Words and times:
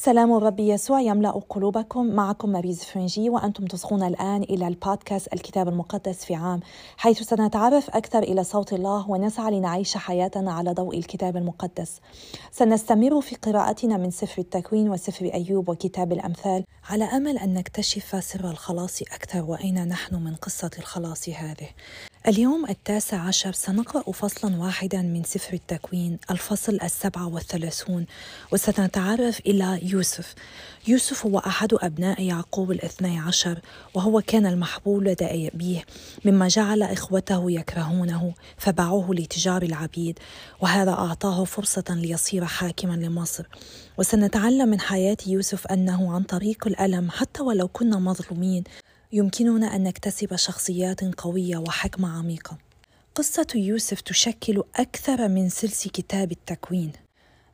سلام 0.00 0.36
الرب 0.36 0.60
يسوع 0.60 1.00
يملأ 1.00 1.30
قلوبكم. 1.30 2.06
معكم 2.06 2.48
ماريز 2.48 2.84
فرنجي 2.84 3.30
وأنتم 3.30 3.64
تصغون 3.64 4.02
الآن 4.02 4.42
إلى 4.42 4.68
البودكاست 4.68 5.32
الكتاب 5.32 5.68
المقدس 5.68 6.24
في 6.24 6.34
عام 6.34 6.60
حيث 6.96 7.22
سنتعرف 7.22 7.90
أكثر 7.90 8.18
إلى 8.18 8.44
صوت 8.44 8.72
الله 8.72 9.10
ونسعى 9.10 9.58
لنعيش 9.58 9.96
حياتنا 9.96 10.52
على 10.52 10.72
ضوء 10.72 10.98
الكتاب 10.98 11.36
المقدس. 11.36 12.00
سنستمر 12.50 13.20
في 13.20 13.36
قراءتنا 13.36 13.96
من 13.96 14.10
سفر 14.10 14.42
التكوين 14.42 14.90
وسفر 14.90 15.30
أيوب 15.34 15.68
وكتاب 15.68 16.12
الأمثال 16.12 16.64
على 16.90 17.04
أمل 17.04 17.38
أن 17.38 17.54
نكتشف 17.54 18.24
سر 18.24 18.50
الخلاص 18.50 19.02
أكثر 19.02 19.44
وأين 19.44 19.88
نحن 19.88 20.14
من 20.14 20.34
قصة 20.34 20.70
الخلاص 20.78 21.28
هذه. 21.28 21.68
اليوم 22.28 22.66
التاسع 22.70 23.18
عشر 23.18 23.52
سنقرأ 23.52 24.12
فصلا 24.12 24.56
واحدا 24.56 25.02
من 25.02 25.24
سفر 25.24 25.52
التكوين 25.52 26.18
الفصل 26.30 26.78
السبعة 26.82 27.28
والثلاثون 27.28 28.06
وسنتعرف 28.52 29.40
إلى 29.40 29.80
يوسف. 29.82 30.34
يوسف 30.88 31.26
هو 31.26 31.38
أحد 31.38 31.74
أبناء 31.74 32.22
يعقوب 32.22 32.70
الاثني 32.70 33.18
عشر 33.18 33.60
وهو 33.94 34.20
كان 34.20 34.46
المحبوب 34.46 35.02
لدى 35.02 35.48
أبيه 35.48 35.84
مما 36.24 36.48
جعل 36.48 36.82
إخوته 36.82 37.50
يكرهونه 37.50 38.34
فباعوه 38.56 39.14
لتجار 39.14 39.62
العبيد 39.62 40.18
وهذا 40.60 40.90
أعطاه 40.90 41.44
فرصة 41.44 41.84
ليصير 41.90 42.44
حاكما 42.44 42.94
لمصر. 42.94 43.46
وسنتعلم 43.98 44.68
من 44.68 44.80
حياة 44.80 45.16
يوسف 45.26 45.66
أنه 45.66 46.14
عن 46.14 46.22
طريق 46.22 46.66
الألم 46.66 47.10
حتى 47.10 47.42
ولو 47.42 47.68
كنا 47.68 47.98
مظلومين 47.98 48.64
يمكننا 49.12 49.76
أن 49.76 49.82
نكتسب 49.82 50.36
شخصيات 50.36 51.04
قوية 51.04 51.56
وحكمة 51.56 52.18
عميقة. 52.18 52.58
قصة 53.14 53.46
يوسف 53.54 54.00
تشكل 54.00 54.62
أكثر 54.76 55.28
من 55.28 55.48
سلس 55.48 55.88
كتاب 55.88 56.32
التكوين. 56.32 56.92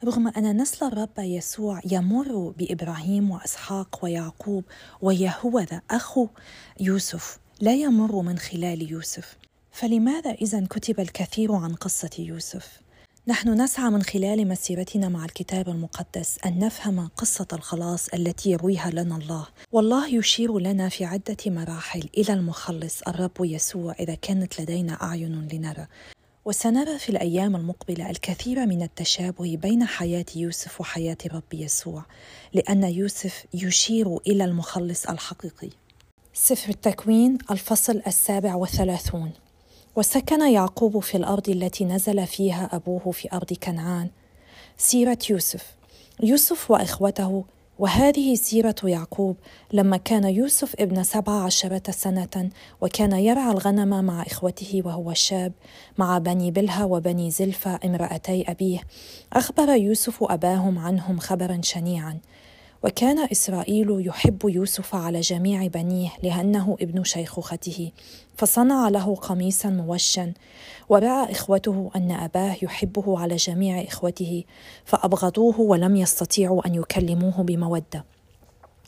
رغم 0.05 0.29
أن 0.29 0.62
نسل 0.62 0.87
الرب 0.87 1.19
يسوع 1.19 1.81
يمر 1.85 2.55
بإبراهيم 2.59 3.31
وإسحاق 3.31 3.98
ويعقوب 4.03 4.65
ويهوذا 5.03 5.81
اخو 5.91 6.28
يوسف 6.81 7.39
لا 7.61 7.75
يمر 7.75 8.21
من 8.23 8.39
خلال 8.39 8.93
يوسف. 8.93 9.37
فلماذا 9.73 10.31
اذا 10.31 10.67
كتب 10.71 11.00
الكثير 11.00 11.53
عن 11.53 11.75
قصة 11.75 12.11
يوسف؟ 12.19 12.84
نحن 13.27 13.62
نسعى 13.62 13.91
من 13.91 14.03
خلال 14.03 14.48
مسيرتنا 14.48 15.08
مع 15.08 15.25
الكتاب 15.25 15.69
المقدس 15.69 16.39
أن 16.47 16.58
نفهم 16.58 17.08
قصة 17.17 17.47
الخلاص 17.53 18.08
التي 18.08 18.50
يرويها 18.50 18.91
لنا 18.91 19.16
الله. 19.16 19.47
والله 19.72 20.14
يشير 20.14 20.58
لنا 20.58 20.89
في 20.89 21.05
عدة 21.05 21.36
مراحل 21.47 22.08
إلى 22.19 22.33
المخلص 22.33 23.03
الرب 23.08 23.31
يسوع 23.41 23.92
إذا 24.00 24.14
كانت 24.14 24.61
لدينا 24.61 25.03
أعين 25.03 25.48
لنرى. 25.53 25.86
وسنرى 26.44 26.98
في 26.98 27.08
الأيام 27.08 27.56
المقبلة 27.56 28.11
الكثير 28.11 28.66
من 28.66 28.83
التشابه 28.83 29.56
بين 29.56 29.84
حياة 29.84 30.27
يوسف 30.36 30.81
وحياة 30.81 31.19
الرب 31.27 31.55
يسوع 31.55 32.05
لأن 32.53 32.84
يوسف 32.84 33.44
يشير 33.55 34.16
إلى 34.16 34.44
المخلص 34.44 35.06
الحقيقي. 35.06 35.70
سفر 36.34 36.70
التكوين 36.70 37.38
الفصل 37.50 38.03
السابع 38.06 38.55
والثلاثون. 38.55 39.33
وسكن 39.97 40.53
يعقوب 40.53 40.98
في 40.98 41.17
الأرض 41.17 41.48
التي 41.48 41.84
نزل 41.84 42.27
فيها 42.27 42.70
أبوه 42.73 43.11
في 43.11 43.28
أرض 43.33 43.53
كنعان. 43.53 44.11
سيرة 44.77 45.19
يوسف. 45.31 45.77
يوسف 46.23 46.70
وإخوته. 46.70 47.45
وهذه 47.78 48.34
سيرة 48.34 48.75
يعقوب 48.84 49.37
لما 49.72 49.97
كان 49.97 50.25
يوسف 50.25 50.75
ابن 50.78 51.03
سبع 51.03 51.33
عشرة 51.33 51.91
سنة 51.91 52.50
وكان 52.81 53.12
يرعى 53.12 53.53
الغنم 53.53 54.05
مع 54.05 54.22
إخوته 54.22 54.83
وهو 54.84 55.12
شاب 55.12 55.53
مع 55.98 56.19
بني 56.19 56.50
بلها 56.50 56.84
وبني 56.84 57.31
زلفة 57.31 57.81
امرأتي 57.84 58.45
أبيه. 58.48 58.81
أخبر 59.33 59.69
يوسف 59.69 60.22
أباهم 60.22 60.78
عنهم 60.78 61.19
خبرا 61.19 61.61
شنيعا. 61.62 62.19
وكان 62.85 63.29
إسرائيل 63.33 64.07
يحب 64.07 64.41
يوسف 64.45 64.95
على 64.95 65.21
جميع 65.21 65.67
بنيه 65.67 66.11
لأنه 66.23 66.77
ابن 66.81 67.05
شيخوخته 67.05 67.93
فصنع 68.37 68.89
له 68.89 69.15
قميصا 69.15 69.69
موشا 69.69 70.33
ورأى 70.89 71.33
إخوته 71.33 71.91
أن 71.97 72.12
أباه 72.12 72.56
يحبه 72.62 73.19
على 73.21 73.37
جميع 73.37 73.83
إخوته 73.83 74.44
فأبغضوه 74.84 75.61
ولم 75.61 75.97
يستطيعوا 75.97 76.67
أن 76.67 76.75
يكلموه 76.75 77.43
بمودة. 77.43 78.05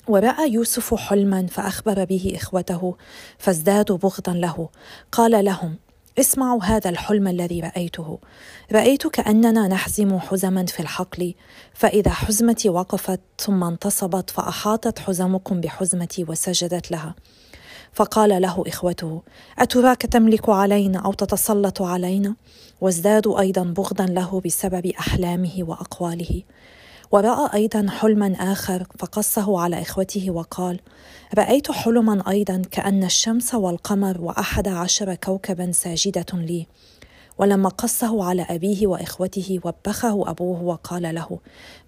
ورأى 0.08 0.52
يوسف 0.52 0.94
حلما 0.94 1.46
فأخبر 1.46 2.04
به 2.04 2.32
إخوته 2.36 2.96
فازدادوا 3.38 3.96
بغضا 3.96 4.32
له. 4.32 4.68
قال 5.12 5.44
لهم 5.44 5.76
اسمعوا 6.18 6.64
هذا 6.64 6.90
الحلم 6.90 7.28
الذي 7.28 7.60
رأيته. 7.60 8.18
رأيت 8.72 9.06
كأننا 9.06 9.68
نحزم 9.68 10.18
حزما 10.18 10.66
في 10.66 10.80
الحقل 10.80 11.34
فإذا 11.74 12.10
حزمتي 12.10 12.68
وقفت 12.68 13.20
ثم 13.38 13.64
انتصبت 13.64 14.30
فأحاطت 14.30 14.98
حزمكم 14.98 15.60
بحزمتي 15.60 16.24
وسجدت 16.24 16.90
لها. 16.90 17.14
فقال 17.92 18.42
له 18.42 18.64
إخوته 18.66 19.22
أتراك 19.58 20.02
تملك 20.02 20.48
علينا 20.48 20.98
أو 20.98 21.12
تتسلط 21.12 21.82
علينا؟ 21.82 22.34
وازدادوا 22.80 23.40
أيضا 23.40 23.62
بغضا 23.62 24.06
له 24.06 24.40
بسبب 24.40 24.86
أحلامه 24.86 25.54
وأقواله. 25.58 26.42
ورأى 27.12 27.50
أيضا 27.54 27.86
حلما 27.90 28.36
آخر 28.40 28.86
فقصه 28.98 29.60
على 29.60 29.82
إخوته 29.82 30.30
وقال 30.30 30.80
رأيت 31.38 31.70
حلما 31.70 32.30
أيضا 32.30 32.62
كأن 32.70 33.04
الشمس 33.04 33.54
والقمر 33.54 34.20
وأحد 34.20 34.68
عشر 34.68 35.14
كوكبا 35.14 35.72
ساجدة 35.72 36.26
لي. 36.32 36.66
ولما 37.38 37.68
قصه 37.68 38.24
على 38.24 38.42
أبيه 38.42 38.86
وإخوته 38.86 39.60
وبخه 39.64 40.30
أبوه 40.30 40.62
وقال 40.62 41.14
له 41.14 41.38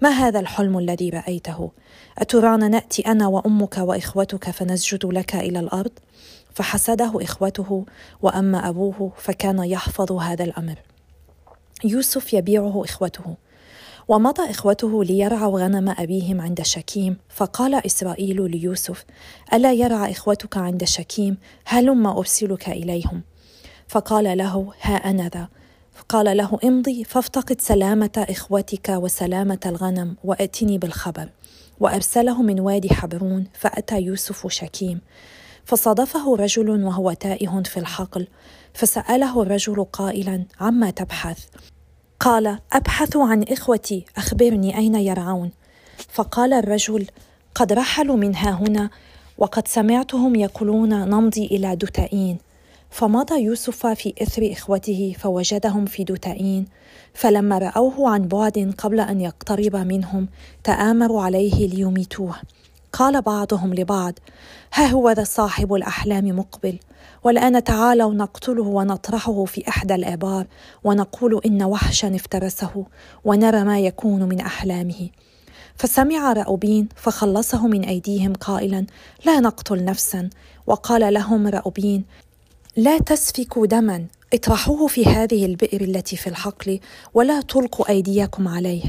ما 0.01 0.09
هذا 0.09 0.41
الحلم 0.41 0.79
الذي 0.79 1.11
رأيته؟ 1.11 1.71
أترانا 2.19 2.69
نأتي 2.69 3.03
أنا 3.03 3.27
وأمك 3.27 3.79
وإخوتك 3.79 4.51
فنسجد 4.51 5.07
لك 5.07 5.35
إلى 5.35 5.61
الأرض؟ 5.61 5.93
فحسده 6.55 7.13
إخوته 7.23 7.85
وأما 8.23 8.69
أبوه 8.69 9.13
فكان 9.17 9.59
يحفظ 9.59 10.13
هذا 10.13 10.45
الأمر. 10.45 10.79
يوسف 11.85 12.35
يبيعه 12.35 12.85
إخوته. 12.85 13.37
ومضى 14.09 14.51
إخوته 14.51 15.05
ليرعوا 15.05 15.61
غنم 15.61 15.95
أبيهم 15.99 16.41
عند 16.41 16.63
شكيم 16.63 17.17
فقال 17.29 17.87
إسرائيل 17.87 18.51
ليوسف 18.51 19.05
ألا 19.53 19.73
يرعى 19.73 20.13
إخوتك 20.13 20.57
عند 20.57 20.85
شكيم؟ 20.85 21.37
هلم 21.65 22.07
أرسلك 22.07 22.69
إليهم. 22.69 23.23
فقال 23.89 24.39
له 24.39 24.73
ها 24.83 24.97
أنا 24.97 25.29
ذا. 25.29 25.49
قال 26.09 26.37
له 26.37 26.59
امضي 26.65 27.05
فافتقد 27.05 27.61
سلامة 27.61 28.27
إخوتك 28.31 28.89
وسلامة 28.89 29.61
الغنم 29.67 30.17
وأتني 30.25 30.79
بالخبر. 30.79 31.29
وأرسله 31.81 32.43
من 32.43 32.61
وادي 32.61 32.95
حبرون 32.95 33.47
فأتى 33.53 34.01
يوسف 34.01 34.47
شكيم. 34.47 35.01
فصادفه 35.65 36.37
رجل 36.37 36.85
وهو 36.85 37.13
تائه 37.13 37.63
في 37.65 37.77
الحقل 37.77 38.29
فسأله 38.75 39.43
الرجل 39.43 39.85
قائلا 39.85 40.45
عما 40.61 40.91
تبحث؟ 40.91 41.39
قال 42.21 42.59
أبحث 42.73 43.17
عن 43.17 43.43
إخوتي 43.43 44.05
أخبرني 44.17 44.77
أين 44.79 44.95
يرعون. 44.95 45.51
فقال 46.09 46.53
الرجل 46.53 47.07
قد 47.55 47.73
رحلوا 47.73 48.17
من 48.17 48.35
ها 48.35 48.51
هنا 48.51 48.91
وقد 49.39 49.69
سمعتهم 49.69 50.35
يقولون 50.35 50.89
نمضي 50.89 51.47
إلى 51.47 51.77
دتائين. 51.77 52.39
فمضى 52.91 53.43
يوسف 53.43 53.87
في 53.87 54.15
إثر 54.23 54.53
إخوته 54.53 55.15
فوجدهم 55.19 55.87
في 55.87 56.05
دتائين. 56.05 56.67
فلما 57.15 57.59
رأوه 57.59 58.11
عن 58.11 58.29
بعد 58.29 58.75
قبل 58.79 59.01
أن 59.01 59.21
يقترب 59.21 59.77
منهم 59.77 60.29
تآمروا 60.65 61.23
عليه 61.23 61.69
ليميتوه. 61.69 62.35
قال 62.93 63.23
بعضهم 63.23 63.75
لبعض 63.75 64.15
ها 64.75 64.87
هو 64.87 65.11
ذا 65.11 65.25
صاحب 65.25 65.75
الأحلام 65.75 66.39
مقبل. 66.39 66.79
والآن 67.25 67.65
تعالوا 67.65 68.15
نقتله 68.15 68.63
ونطرحه 68.63 69.45
في 69.45 69.69
إحدى 69.69 69.95
الآبار 69.95 70.47
ونقول 70.85 71.41
إن 71.47 71.63
وحشا 71.63 72.15
افترسه 72.15 72.87
ونرى 73.25 73.65
ما 73.65 73.81
يكون 73.81 74.23
من 74.23 74.41
أحلامه. 74.41 75.09
فسمع 75.77 76.33
رأوبين 76.33 76.89
فخلصه 76.97 77.67
من 77.67 77.85
أيديهم 77.85 78.33
قائلا 78.33 78.87
لا 79.25 79.41
نقتل 79.41 79.85
نفسا. 79.85 80.31
وقال 80.67 81.15
لهم 81.15 81.47
رأوبين 81.47 82.05
لا 82.77 82.99
تسفكوا 82.99 83.67
دما 83.67 84.07
اطرحوه 84.35 84.87
في 84.87 85.05
هذه 85.05 85.47
البئر 85.47 85.81
التي 85.81 86.17
في 86.17 86.27
الحقل 86.27 86.81
ولا 87.15 87.41
تلقوا 87.41 87.89
أيديكم 87.89 88.49
عليه. 88.49 88.83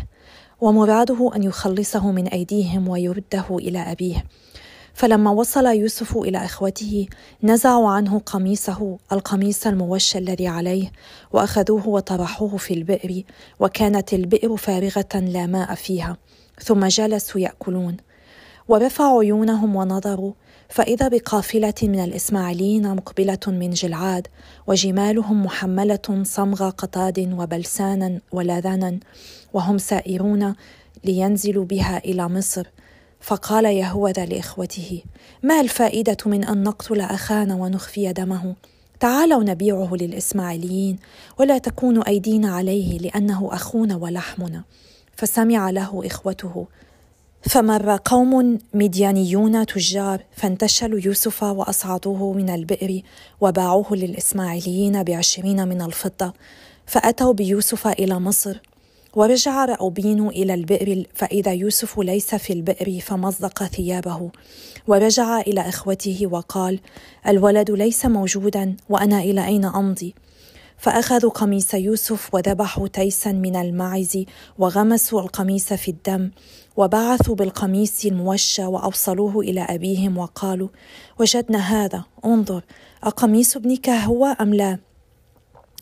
ومراده 0.61 1.31
أن 1.35 1.43
يخلصه 1.43 2.11
من 2.11 2.27
أيديهم 2.27 2.87
ويرده 2.87 3.45
إلى 3.51 3.79
أبيه. 3.79 4.23
فلما 4.99 5.31
وصل 5.31 5.65
يوسف 5.65 6.17
إلى 6.17 6.45
إخوته 6.45 7.07
نزعوا 7.43 7.89
عنه 7.89 8.19
قميصه 8.19 8.97
القميص 9.11 9.67
الموشى 9.67 10.17
الذي 10.17 10.47
عليه 10.47 10.91
وأخذوه 11.33 11.87
وطرحوه 11.87 12.57
في 12.57 12.73
البئر 12.73 13.23
وكانت 13.59 14.13
البئر 14.13 14.57
فارغة 14.57 15.15
لا 15.15 15.45
ماء 15.45 15.75
فيها 15.75 16.17
ثم 16.63 16.85
جلسوا 16.85 17.41
يأكلون. 17.41 17.97
ورفعوا 18.67 19.23
عيونهم 19.23 19.75
ونظروا 19.75 20.33
فإذا 20.69 21.07
بقافلة 21.07 21.73
من 21.83 21.99
الإسماعيليين 21.99 22.95
مقبلة 22.95 23.39
من 23.47 23.69
جلعاد 23.69 24.27
وجمالهم 24.67 25.45
محملة 25.45 26.23
صمغ 26.23 26.69
قطاد 26.69 27.33
وبلسانا 27.37 28.19
ولذانا 28.31 28.99
وهم 29.53 29.77
سائرون 29.77 30.55
لينزلوا 31.03 31.65
بها 31.65 31.97
إلى 31.97 32.29
مصر. 32.29 32.67
فقال 33.21 33.65
يهوذا 33.65 34.25
لإخوته 34.25 35.01
ما 35.43 35.61
الفائدة 35.61 36.17
من 36.25 36.43
أن 36.43 36.63
نقتل 36.63 37.01
أخانا 37.01 37.55
ونخفي 37.55 38.13
دمه؟ 38.13 38.55
تعالوا 38.99 39.43
نبيعه 39.43 39.89
للإسماعيليين 39.95 40.99
ولا 41.39 41.57
تكون 41.57 42.03
أيدينا 42.03 42.55
عليه 42.55 42.99
لأنه 42.99 43.49
أخونا 43.51 43.95
ولحمنا. 43.95 44.63
فسمع 45.15 45.69
له 45.69 46.01
إخوته 46.05 46.67
فمر 47.41 47.99
قوم 48.05 48.59
مديانيون 48.73 49.65
تجار 49.65 50.23
فانتشلوا 50.31 50.99
يوسف 51.05 51.43
وأصعدوه 51.43 52.33
من 52.33 52.49
البئر 52.49 53.01
وباعوه 53.41 53.95
للإسماعيليين 53.95 55.03
بعشرين 55.03 55.67
من 55.67 55.81
الفضة. 55.81 56.33
فأتوا 56.85 57.33
بيوسف 57.33 57.87
إلى 57.87 58.19
مصر 58.19 58.61
ورجع 59.19 59.65
رأوبين 59.65 60.27
إلى 60.27 60.53
البئر 60.53 61.05
فإذا 61.13 61.53
يوسف 61.53 61.99
ليس 61.99 62.35
في 62.35 62.53
البئر 62.53 62.99
فمزق 62.99 63.63
ثيابه 63.63 64.31
ورجع 64.87 65.39
إلى 65.39 65.61
إخوته 65.61 66.27
وقال 66.31 66.79
الولد 67.27 67.71
ليس 67.71 68.05
موجودا 68.05 68.75
وأنا 68.89 69.19
إلى 69.19 69.45
أين 69.45 69.65
أمضي 69.65 70.15
فأخذوا 70.77 71.31
قميص 71.31 71.73
يوسف 71.73 72.33
وذبحوا 72.33 72.87
تيسا 72.87 73.31
من 73.31 73.55
المعز 73.55 74.25
وغمسوا 74.57 75.21
القميص 75.21 75.73
في 75.73 75.91
الدم 75.91 76.31
وبعثوا 76.77 77.35
بالقميص 77.35 78.05
الموشى 78.05 78.65
وأوصلوه 78.65 79.39
إلى 79.39 79.61
أبيهم 79.61 80.17
وقالوا 80.17 80.67
وجدنا 81.19 81.59
هذا 81.59 82.03
انظر 82.25 82.63
أقميص 83.03 83.57
ابنك 83.57 83.89
هو 83.89 84.25
أم 84.25 84.53
لا؟ 84.53 84.79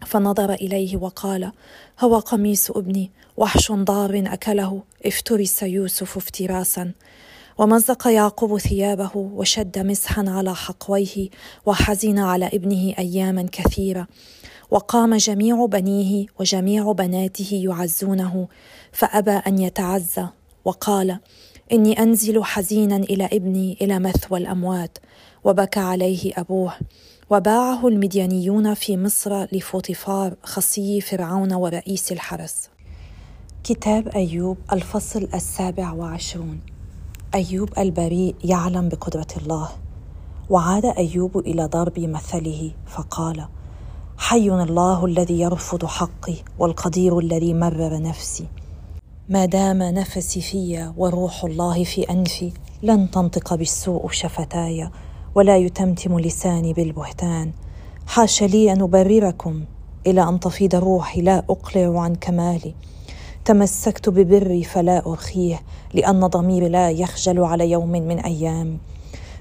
فنظر 0.06 0.54
إليه 0.54 0.98
وقال 0.98 1.52
هو 2.00 2.20
قميص 2.20 2.72
ابني 2.72 3.12
وحش 3.38 3.72
ضار 3.72 4.24
أكله 4.26 4.84
افترس 5.06 5.64
يوسف 5.64 6.18
افتراسا. 6.18 6.92
ومزق 7.58 8.08
يعقوب 8.08 8.58
ثيابه 8.58 9.12
وشد 9.16 9.80
مسحا 9.80 10.26
على 10.28 10.56
حقويه 10.56 11.30
وحزن 11.66 12.20
على 12.20 12.48
ابنه 12.48 12.94
أياما 13.00 13.48
كثيرة. 13.52 14.08
وقام 14.72 15.16
جميع 15.16 15.66
بنيه 15.66 16.26
وجميع 16.40 16.92
بناته 16.92 17.62
يعزونه 17.66 18.48
فأبى 18.92 19.32
أن 19.32 19.60
يتعزى. 19.60 20.28
وقال 20.66 21.20
إني 21.72 22.00
أنزل 22.00 22.44
حزينا 22.44 22.96
إلى 22.96 23.26
ابني 23.26 23.78
إلى 23.82 24.00
مثوى 24.00 24.40
الأموات. 24.40 24.98
وبكى 25.44 25.80
عليه 25.80 26.34
أبوه. 26.38 26.74
وباعه 27.30 27.88
المديانيون 27.88 28.74
في 28.74 28.98
مصر 28.98 29.44
لفوطفار 29.52 30.36
خصي 30.44 31.02
فرعون 31.02 31.54
ورئيس 31.54 32.12
الحرس. 32.12 32.70
كتاب 33.68 34.08
أيوب 34.08 34.58
الفصل 34.74 35.28
السابع 35.34 35.92
وعشرون. 35.92 36.60
أيوب 37.36 37.70
البريء 37.78 38.36
يعلم 38.44 38.90
بقدرة 38.90 39.28
الله. 39.38 39.70
وعاد 40.50 40.86
أيوب 40.86 41.38
إلى 41.38 41.66
ضرب 41.66 42.00
مثله 42.00 42.72
فقال 42.86 43.48
حي 44.18 44.50
الله 44.50 45.06
الذي 45.06 45.40
يرفض 45.40 45.86
حقي 45.86 46.36
والقدير 46.60 47.20
الذي 47.20 47.54
مرر 47.54 48.02
نفسي. 48.02 48.48
ما 49.30 49.46
دام 49.46 49.84
نفسي 49.84 50.42
في 50.42 50.92
وروح 50.98 51.44
الله 51.44 51.84
في 51.84 52.04
أنفي 52.04 52.52
لن 52.84 53.12
تنطق 53.12 53.54
بالسوء 53.54 54.12
شفتاي 54.12 54.90
ولا 55.36 55.58
يتمتم 55.58 56.20
لساني 56.20 56.74
بالبهتان. 56.74 57.52
حاش 58.08 58.44
لي 58.44 58.72
أن 58.72 58.82
أبرركم 58.82 59.64
إلى 60.08 60.30
أن 60.30 60.40
تفيض 60.40 60.76
روحي 60.76 61.22
لا 61.22 61.44
أقلع 61.50 62.02
عن 62.02 62.16
كمالي. 62.16 62.74
تمسكت 63.48 64.10
ببري 64.10 64.64
فلا 64.64 65.06
أرخيه 65.06 65.62
لأن 65.94 66.28
ضميري 66.28 66.70
لا 66.70 66.90
يخجل 66.92 67.44
على 67.44 67.72
يوم 67.72 67.92
من 67.92 68.20
أيام. 68.20 68.78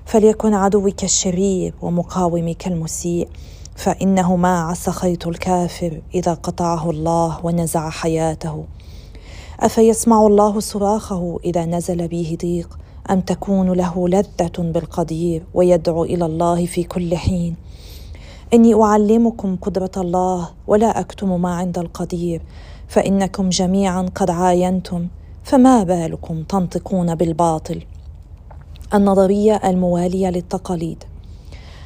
فليكن 0.05 0.55
عدوك 0.55 1.05
الشرير 1.05 1.75
ومقاومك 1.83 2.67
المسيء 2.67 3.29
فإنه 3.77 4.37
ما 4.37 4.61
عسى 4.61 4.91
خيط 4.91 5.27
الكافر 5.27 6.01
إذا 6.15 6.35
قطعه 6.35 6.91
الله 6.91 7.47
ونزع 7.47 7.91
حياته. 7.91 8.65
أفيسمع 9.61 10.27
الله 10.27 10.61
صراخه 10.61 11.39
إذا 11.45 11.65
نزل 11.65 12.09
به 12.09 12.37
ضيق 12.43 12.79
أم 13.11 13.21
تكون 13.21 13.73
له 13.73 14.09
لذة 14.09 14.59
بالقدير 14.59 15.45
ويدعو 15.55 16.05
إلى 16.05 16.27
الله 16.27 16.67
في 16.67 16.83
كل 16.83 17.17
حين؟ 17.17 17.57
إني 18.55 18.75
أعلمكم 18.75 19.57
قدرة 19.57 19.91
الله 19.97 20.49
ولا 20.67 21.01
أكتم 21.01 21.43
ما 21.43 21.55
عند 21.55 21.79
القدير. 21.79 22.43
فإنكم 22.89 23.49
جميعا 23.49 24.09
قد 24.15 24.31
عاينتم 24.31 25.07
فما 25.45 25.83
بالكم 25.83 26.43
تنطقون 26.43 27.15
بالباطل. 27.15 27.83
النظرية 28.95 29.61
الموالية 29.65 30.29
للتقاليد. 30.31 31.05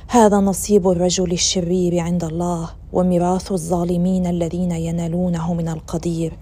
هذا 0.09 0.37
نصيب 0.37 0.89
الرجل 0.89 1.33
الشرير 1.33 1.99
عند 1.99 2.25
الله 2.25 2.71
وميراث 2.93 3.53
الظالمين 3.53 4.27
الذين 4.27 4.73
ينالونه 4.73 5.55
من 5.55 5.69
القدير. 5.69 6.33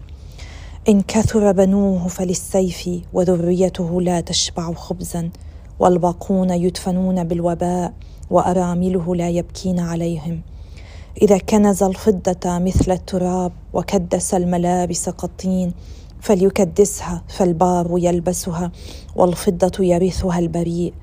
إن 0.88 1.00
كثر 1.00 1.52
بنوه 1.52 2.08
فللسيف 2.08 2.88
وذريته 3.12 4.00
لا 4.00 4.20
تشبع 4.20 4.72
خبزا 4.72 5.30
والباقون 5.78 6.50
يدفنون 6.50 7.24
بالوباء 7.24 7.92
وأرامله 8.30 9.16
لا 9.16 9.28
يبكين 9.28 9.80
عليهم. 9.80 10.40
إذا 11.22 11.38
كنز 11.38 11.82
الفضة 11.82 12.58
مثل 12.58 12.92
التراب 12.92 13.52
وكدس 13.72 14.34
الملابس 14.34 15.08
كالطين 15.08 15.72
فليكدسها 16.20 17.22
فالبار 17.28 17.94
يلبسها 17.96 18.72
والفضة 19.16 19.84
يرثها 19.84 20.38
البريء. 20.38 20.94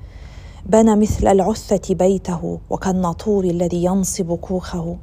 بنى 0.66 0.96
مثل 0.96 1.26
العثة 1.26 1.94
بيته 1.94 2.58
وكالناطور 2.70 3.44
الذي 3.44 3.84
ينصب 3.84 4.34
كوخه. 4.34 4.96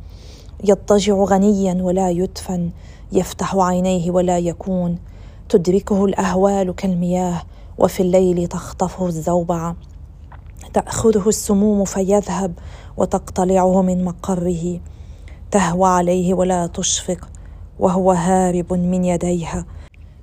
يضطجع 0.64 1.14
غنيا 1.14 1.78
ولا 1.84 2.10
يدفن 2.10 2.70
يفتح 3.12 3.56
عينيه 3.56 4.12
ولا 4.12 4.40
يكون. 4.40 5.00
تدركه 5.50 6.06
الأهوال 6.06 6.76
كالمياه 6.76 7.42
وفي 7.78 8.00
الليل 8.00 8.48
تخطفه 8.48 9.08
الزوبعه 9.08 9.76
تأخذه 10.74 11.30
السموم 11.30 11.86
فيذهب 11.86 12.54
وتقتلعه 12.98 13.82
من 13.82 14.04
مقره. 14.06 14.80
تهوى 15.54 15.90
عليه 15.90 16.34
ولا 16.34 16.68
تشفق 16.68 17.30
وهو 17.80 18.12
هارب 18.12 18.74
من 18.74 19.06
يديها 19.06 19.66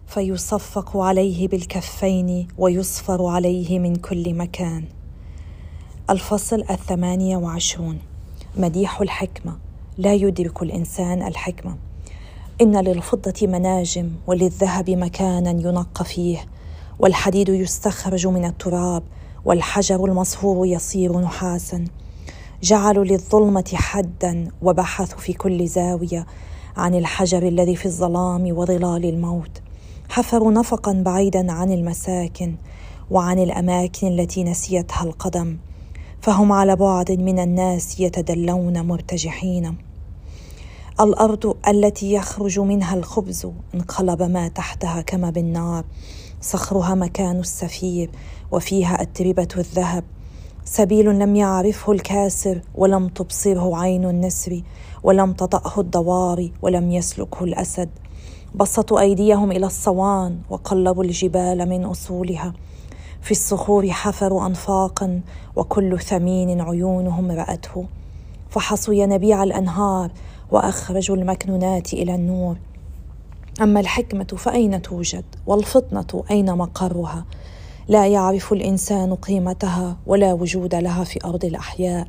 فيصفق 0.06 0.96
عليه 0.96 1.48
بالكفين 1.48 2.48
ويصفر 2.58 3.26
عليه 3.26 3.78
من 3.78 3.96
كل 3.96 4.34
مكان. 4.34 4.84
الفصل 6.10 6.64
الثمانية 6.70 7.36
وعشرون. 7.36 7.98
مديح 8.56 9.00
الحكمة. 9.00 9.58
لا 9.98 10.14
يدرك 10.14 10.62
الإنسان 10.62 11.22
الحكمة. 11.22 11.76
إن 12.60 12.76
للفضة 12.76 13.46
مناجم 13.46 14.10
وللذهب 14.26 14.90
مكانا 14.90 15.50
ينقى 15.50 16.04
فيه 16.04 16.38
والحديد 16.98 17.48
يستخرج 17.48 18.26
من 18.26 18.44
التراب 18.44 19.02
والحجر 19.44 20.04
المصفور 20.04 20.66
يصير 20.66 21.20
نحاسا. 21.20 21.84
جعلوا 22.62 23.04
للظلمة 23.04 23.70
حدا 23.74 24.48
وبحثوا 24.62 25.18
في 25.18 25.32
كل 25.32 25.68
زاوية 25.68 26.26
عن 26.76 26.94
الحجر 26.94 27.48
الذي 27.48 27.76
في 27.76 27.86
الظلام 27.86 28.58
وظلال 28.58 29.04
الموت. 29.04 29.62
حفروا 30.08 30.52
نفقا 30.52 30.92
بعيدا 30.92 31.52
عن 31.52 31.72
المساكن 31.72 32.54
وعن 33.10 33.38
الأماكن 33.38 34.06
التي 34.06 34.44
نسيتها 34.44 35.04
القدم 35.04 35.58
فهم 36.20 36.52
على 36.52 36.76
بعد 36.76 37.12
من 37.12 37.38
الناس 37.38 38.00
يتدلون 38.00 38.86
مرتجحين. 38.86 39.76
الأرض 41.00 41.56
التي 41.68 42.12
يخرج 42.12 42.60
منها 42.60 42.94
الخبز 42.94 43.46
انقلب 43.74 44.22
ما 44.22 44.48
تحتها 44.48 45.00
كما 45.02 45.30
بالنار 45.30 45.84
صخرها 46.40 46.94
مكان 46.94 47.40
السفير 47.40 48.10
وفيها 48.52 49.02
أتربة 49.02 49.48
الذهب. 49.56 50.04
سبيل 50.64 51.18
لم 51.18 51.36
يعرفه 51.36 51.92
الكاسر 51.92 52.60
ولم 52.74 53.08
تبصره 53.08 53.76
عين 53.76 54.04
النسر 54.04 54.62
ولم 55.02 55.32
تطأه 55.32 55.80
الضواري 55.80 56.52
ولم 56.62 56.90
يسلكه 56.90 57.44
الأسد. 57.44 57.88
بسطوا 58.54 59.00
أيديهم 59.00 59.52
إلى 59.52 59.66
الصوان 59.66 60.38
وقلبوا 60.50 61.04
الجبال 61.04 61.68
من 61.68 61.84
أصولها. 61.84 62.52
في 63.22 63.30
الصخور 63.30 63.90
حفروا 63.90 64.46
أنفاقا 64.46 65.20
وكل 65.56 66.00
ثمين 66.00 66.60
عيونهم 66.60 67.30
رأته. 67.30 67.86
فحصوا 68.50 68.94
ينابيع 68.94 69.42
الأنهار 69.42 70.10
وأخرجوا 70.50 71.16
المكنونات 71.16 71.92
إلى 71.92 72.14
النور. 72.14 72.56
أما 73.62 73.80
الحكمة 73.80 74.24
فأين 74.24 74.82
توجد؟ 74.82 75.24
والفطنة 75.46 76.24
أين 76.30 76.56
مقرها؟ 76.56 77.24
لا 77.88 78.06
يعرف 78.06 78.52
الإنسان 78.52 79.14
قيمتها 79.14 79.96
ولا 80.06 80.32
وجود 80.32 80.74
لها 80.74 81.04
في 81.04 81.18
أرض 81.24 81.44
الأحياء. 81.44 82.08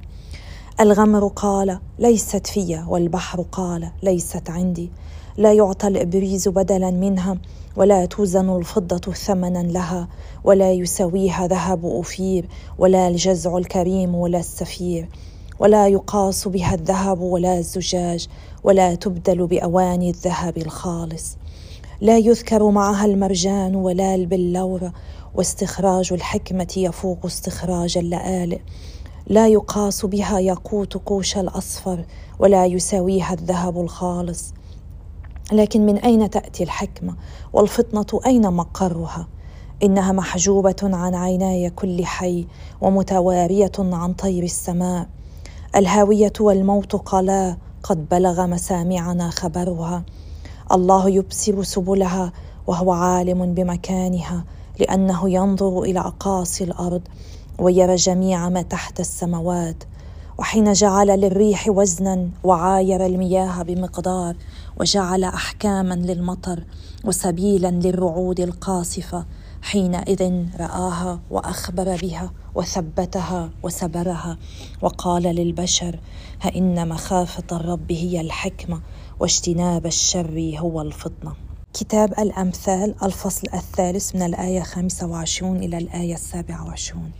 الغمر 0.79 1.27
قال 1.27 1.79
ليست 1.99 2.47
في 2.47 2.83
والبحر 2.87 3.41
قال 3.41 3.91
ليست 4.03 4.49
عندي. 4.49 4.91
لا 5.37 5.53
يعطى 5.53 5.87
الإبريز 5.87 6.47
بدلا 6.47 6.91
منها 6.91 7.37
ولا 7.75 8.05
توزن 8.05 8.57
الفضة 8.57 9.13
ثمنا 9.13 9.63
لها 9.63 10.07
ولا 10.43 10.71
يساويها 10.71 11.47
ذهب 11.47 11.85
أوفير 11.85 12.47
ولا 12.77 13.07
الجزع 13.07 13.57
الكريم 13.57 14.15
ولا 14.15 14.39
السفير. 14.39 15.09
ولا 15.59 15.87
يقاس 15.87 16.47
بها 16.47 16.73
الذهب 16.73 17.21
ولا 17.21 17.57
الزجاج 17.57 18.27
ولا 18.63 18.95
تبدل 18.95 19.47
بأواني 19.47 20.09
الذهب 20.09 20.57
الخالص. 20.57 21.37
لا 22.01 22.17
يذكر 22.17 22.69
معها 22.69 23.05
المرجان 23.05 23.75
ولا 23.75 24.15
البلور 24.15 24.91
واستخراج 25.35 26.13
الحكمة 26.13 26.73
يفوق 26.77 27.25
استخراج 27.25 27.97
اللآلئ 27.97 28.59
لا 29.27 29.47
يقاس 29.47 30.05
بها 30.05 30.39
ياقوت 30.39 30.97
كوش 30.97 31.37
الأصفر 31.37 32.05
ولا 32.39 32.65
يساويها 32.65 33.33
الذهب 33.33 33.81
الخالص. 33.81 34.53
لكن 35.51 35.85
من 35.85 35.97
أين 35.97 36.29
تأتي 36.29 36.63
الحكمة؟ 36.63 37.15
والفطنة 37.53 38.21
أين 38.25 38.53
مقرها؟ 38.53 39.27
إنها 39.83 40.11
محجوبة 40.11 40.75
عن 40.83 41.15
عيناي 41.15 41.69
كل 41.69 42.05
حي 42.05 42.47
ومتوارية 42.81 43.71
عن 43.79 44.13
طير 44.13 44.43
السماء. 44.43 45.07
الهاوية 45.75 46.33
والموت 46.39 46.95
قلا 46.95 47.57
قد 47.83 48.09
بلغ 48.09 48.45
مسامعنا 48.45 49.29
خبرها. 49.29 50.03
الله 50.71 51.09
يبصر 51.09 51.63
سبلها 51.63 52.33
وهو 52.67 52.91
عالم 52.91 53.53
بمكانها. 53.53 54.45
لأنه 54.81 55.29
ينظر 55.29 55.81
إلى 55.83 55.99
أقاصي 55.99 56.63
الأرض 56.63 57.01
ويرى 57.59 57.95
جميع 57.95 58.49
ما 58.49 58.61
تحت 58.61 58.99
السماوات 58.99 59.83
وحين 60.37 60.73
جعل 60.73 61.07
للريح 61.07 61.67
وزنا 61.69 62.29
وعاير 62.43 63.05
المياه 63.05 63.63
بمقدار 63.63 64.35
وجعل 64.79 65.23
احكاما 65.23 65.93
للمطر 65.93 66.63
وسبيلا 67.05 67.71
للرعود 67.71 68.39
القاصفة 68.39 69.25
حينئذ 69.61 70.45
رآها 70.59 71.19
وأخبر 71.31 71.97
بها 72.01 72.31
وثبتها 72.55 73.49
وسبرها 73.63 74.37
وقال 74.81 75.23
للبشر 75.23 75.99
هإن 76.41 76.89
مخافة 76.89 77.57
الرب 77.57 77.91
هي 77.91 78.21
الحكمة 78.21 78.81
واجتناب 79.19 79.85
الشر 79.85 80.53
هو 80.57 80.81
الفطنة. 80.81 81.50
كتاب 81.73 82.13
الأمثال 82.19 82.95
الفصل 83.03 83.47
الثالث 83.53 84.15
من 84.15 84.21
الآية 84.21 84.61
25 84.61 85.57
إلى 85.57 85.77
الآية 85.77 86.15
27 86.15 87.11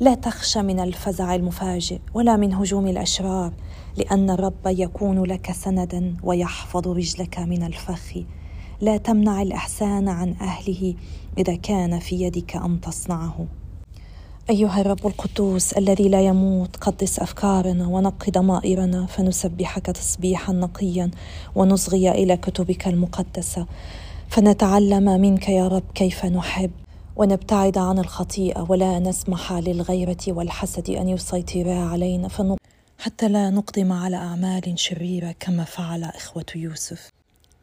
لا 0.00 0.14
تخشى 0.14 0.62
من 0.62 0.80
الفزع 0.80 1.34
المفاجئ 1.34 1.98
ولا 2.14 2.36
من 2.36 2.54
هجوم 2.54 2.86
الأشرار 2.86 3.52
لأن 3.96 4.30
الرب 4.30 4.66
يكون 4.66 5.24
لك 5.24 5.52
سندا 5.52 6.16
ويحفظ 6.22 6.88
رجلك 6.88 7.38
من 7.38 7.62
الفخ. 7.62 8.16
لا 8.80 8.96
تمنع 8.96 9.42
الإحسان 9.42 10.08
عن 10.08 10.34
أهله 10.40 10.94
إذا 11.38 11.56
كان 11.56 11.98
في 11.98 12.22
يدك 12.22 12.56
أن 12.56 12.80
تصنعه. 12.80 13.46
أيها 14.50 14.80
الرب 14.80 15.06
القدوس 15.06 15.72
الذي 15.72 16.08
لا 16.08 16.26
يموت 16.26 16.76
قدس 16.76 17.18
أفكارنا 17.18 17.86
ونق 17.86 18.30
ضمائرنا 18.30 19.06
فنسبحك 19.06 19.86
تسبيحا 19.86 20.52
نقيا 20.52 21.10
ونصغي 21.54 22.10
إلى 22.10 22.36
كتبك 22.36 22.88
المقدسة. 22.88 23.66
فنتعلم 24.28 25.20
منك 25.20 25.48
يا 25.48 25.68
رب 25.68 25.82
كيف 25.94 26.24
نحب 26.24 26.70
ونبتعد 27.16 27.78
عن 27.78 27.98
الخطيئة 27.98 28.66
ولا 28.68 28.98
نسمح 28.98 29.52
للغيرة 29.52 30.24
والحسد 30.28 30.90
أن 30.90 31.08
يسيطرا 31.08 31.74
علينا. 31.74 32.28
فنق... 32.28 32.56
حتى 32.98 33.28
لا 33.28 33.50
نقدم 33.50 33.92
على 33.92 34.16
أعمال 34.16 34.78
شريرة 34.78 35.34
كما 35.40 35.64
فعل 35.64 36.04
إخوة 36.04 36.46
يوسف. 36.54 37.08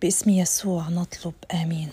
باسم 0.02 0.30
يسوع 0.30 0.90
نطلب 0.90 1.34
آمين. 1.64 1.90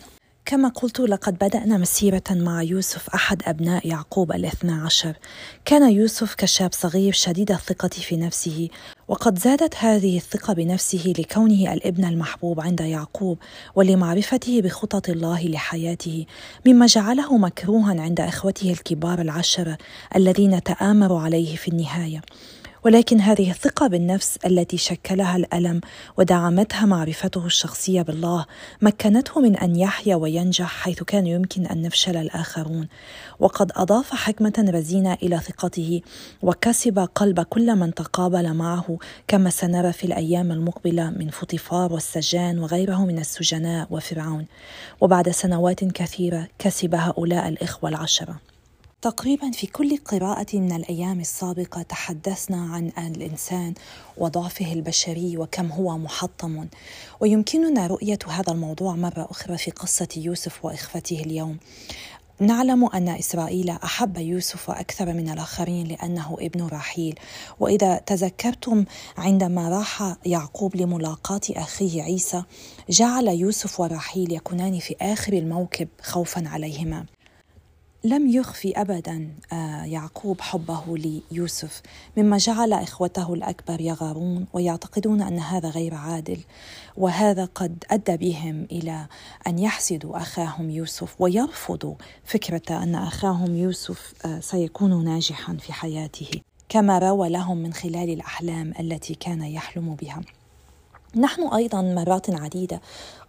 كما 0.46 0.68
قلت 0.68 1.00
لقد 1.00 1.34
بدأنا 1.34 1.78
مسيرة 1.78 2.22
مع 2.30 2.62
يوسف 2.62 3.08
أحد 3.08 3.42
أبناء 3.46 3.88
يعقوب 3.88 4.32
الاثنى 4.32 4.72
عشر. 4.72 5.16
كان 5.64 5.92
يوسف 5.92 6.34
كشاب 6.34 6.72
صغير 6.72 7.12
شديد 7.12 7.50
الثقة 7.50 7.88
في 7.88 8.16
نفسه 8.16 8.68
وقد 9.08 9.38
زادت 9.38 9.74
هذه 9.76 10.16
الثقة 10.16 10.52
بنفسه 10.52 11.14
لكونه 11.18 11.72
الابن 11.72 12.04
المحبوب 12.04 12.60
عند 12.60 12.80
يعقوب 12.80 13.38
ولمعرفته 13.74 14.60
بخطط 14.60 15.08
الله 15.08 15.48
لحياته 15.48 16.26
مما 16.66 16.86
جعله 16.86 17.36
مكروها 17.36 18.00
عند 18.00 18.20
إخوته 18.20 18.70
الكبار 18.70 19.20
العشرة 19.20 19.78
الذين 20.16 20.62
تآمروا 20.62 21.20
عليه 21.20 21.56
في 21.56 21.68
النهاية. 21.68 22.20
ولكن 22.84 23.20
هذه 23.20 23.50
الثقة 23.50 23.86
بالنفس 23.86 24.38
التي 24.46 24.76
شكلها 24.76 25.36
الألم 25.36 25.80
ودعمتها 26.16 26.86
معرفته 26.86 27.46
الشخصية 27.46 28.02
بالله 28.02 28.46
مكنته 28.82 29.40
من 29.40 29.56
أن 29.56 29.76
يحيا 29.76 30.16
وينجح 30.16 30.66
حيث 30.66 31.02
كان 31.02 31.26
يمكن 31.26 31.66
أن 31.66 31.82
نفشل 31.82 32.16
الآخرون. 32.16 32.88
وقد 33.40 33.72
أضاف 33.76 34.10
حكمة 34.14 34.70
رزينة 34.74 35.14
إلى 35.22 35.38
ثقته 35.38 36.00
وكسب 36.42 36.98
قلب 36.98 37.40
كل 37.40 37.76
من 37.76 37.94
تقابل 37.94 38.54
معه 38.54 38.98
كما 39.28 39.50
سنرى 39.50 39.92
في 39.92 40.04
الأيام 40.04 40.52
المقبلة 40.52 41.10
من 41.10 41.30
فطيفار 41.30 41.92
والسجان 41.92 42.58
وغيره 42.58 43.04
من 43.04 43.18
السجناء 43.18 43.86
وفرعون. 43.90 44.46
وبعد 45.00 45.30
سنوات 45.30 45.84
كثيرة 45.84 46.48
كسب 46.58 46.94
هؤلاء 46.94 47.48
الإخوة 47.48 47.90
العشرة. 47.90 48.53
تقريبا 49.04 49.50
في 49.50 49.66
كل 49.66 49.96
قراءة 49.96 50.56
من 50.56 50.72
الأيام 50.72 51.20
السابقة 51.20 51.82
تحدثنا 51.82 52.74
عن 52.96 53.14
الإنسان 53.14 53.74
وضعفه 54.16 54.72
البشري 54.72 55.38
وكم 55.38 55.66
هو 55.72 55.98
محطم. 55.98 56.66
ويمكننا 57.20 57.86
رؤية 57.86 58.18
هذا 58.28 58.52
الموضوع 58.52 58.94
مرة 58.94 59.28
أخرى 59.30 59.58
في 59.58 59.70
قصة 59.70 60.08
يوسف 60.16 60.64
وإخفته 60.64 61.20
اليوم. 61.20 61.58
نعلم 62.40 62.84
أن 62.84 63.08
إسرائيل 63.08 63.70
أحب 63.70 64.16
يوسف 64.16 64.70
أكثر 64.70 65.12
من 65.12 65.28
الآخرين 65.28 65.86
لأنه 65.86 66.36
ابن 66.40 66.66
راحيل 66.66 67.18
وإذا 67.60 67.96
تذكرتم 67.96 68.84
عندما 69.18 69.68
راح 69.68 70.16
يعقوب 70.26 70.76
لملاقاة 70.76 71.40
أخيه 71.50 72.02
عيسى 72.02 72.42
جعل 72.90 73.28
يوسف 73.28 73.80
وراحيل 73.80 74.32
يكونان 74.32 74.78
في 74.78 74.96
آخر 75.00 75.32
الموكب 75.32 75.88
خوفا 76.02 76.48
عليهما. 76.48 77.04
لم 78.04 78.28
يخفي 78.28 78.80
ابدا 78.80 79.28
آه، 79.52 79.84
يعقوب 79.84 80.40
حبه 80.40 80.82
ليوسف 81.32 81.82
مما 82.16 82.36
جعل 82.36 82.72
إخوته 82.72 83.34
الأكبر 83.34 83.80
يغارون 83.80 84.46
ويعتقدون 84.52 85.22
أن 85.22 85.38
هذا 85.38 85.68
غير 85.68 85.94
عادل 85.94 86.38
وهذا 86.96 87.44
قد 87.44 87.84
أدى 87.90 88.16
بهم 88.16 88.66
إلى 88.72 89.06
أن 89.46 89.58
يحسدوا 89.58 90.16
أخاهم 90.16 90.70
يوسف 90.70 91.14
ويرفضوا 91.18 91.94
فكرة 92.24 92.82
أن 92.82 92.94
أخاهم 92.94 93.56
يوسف 93.56 94.14
آه، 94.24 94.40
سيكون 94.40 95.04
ناجحا 95.04 95.56
في 95.56 95.72
حياته 95.72 96.30
كما 96.68 96.98
روى 96.98 97.28
لهم 97.28 97.56
من 97.56 97.72
خلال 97.72 98.10
الأحلام 98.10 98.74
التي 98.80 99.14
كان 99.14 99.42
يحلم 99.42 99.94
بها. 99.94 100.20
نحن 101.16 101.42
أيضا 101.42 101.82
مرات 101.82 102.30
عديدة 102.30 102.80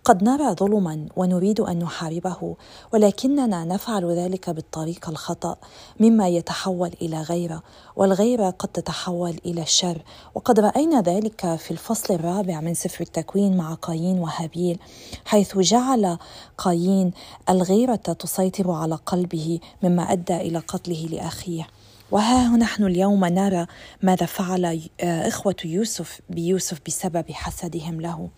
قد 0.05 0.23
نرى 0.23 0.53
ظلما 0.53 1.05
ونريد 1.15 1.59
أن 1.59 1.79
نحاربه 1.79 2.55
ولكننا 2.93 3.65
نفعل 3.65 4.05
ذلك 4.05 4.49
بالطريقة 4.49 5.09
الخطأ 5.09 5.57
مما 5.99 6.27
يتحول 6.27 6.91
إلى 7.01 7.21
غيرة 7.21 7.63
والغيرة 7.95 8.49
قد 8.49 8.67
تتحول 8.67 9.39
إلى 9.45 9.61
الشر 9.61 10.01
وقد 10.35 10.59
رأينا 10.59 11.01
ذلك 11.01 11.55
في 11.55 11.71
الفصل 11.71 12.13
الرابع 12.13 12.61
من 12.61 12.73
سفر 12.73 13.01
التكوين 13.01 13.57
مع 13.57 13.73
قايين 13.73 14.19
وهابيل 14.19 14.79
حيث 15.25 15.57
جعل 15.57 16.17
قايين 16.57 17.11
الغيرة 17.49 17.95
تسيطر 17.95 18.71
على 18.71 18.95
قلبه 18.95 19.59
مما 19.83 20.11
أدى 20.11 20.35
إلى 20.35 20.59
قتله 20.59 21.07
لأخيه. 21.11 21.67
وها 22.11 22.57
نحن 22.57 22.83
اليوم 22.83 23.25
نرى 23.25 23.67
ماذا 24.01 24.25
فعل 24.25 24.65
آه، 25.01 25.27
إخوة 25.27 25.55
يوسف 25.65 26.21
بيوسف 26.29 26.79
بسبب 26.87 27.31
حسدهم 27.31 28.01
له. 28.01 28.29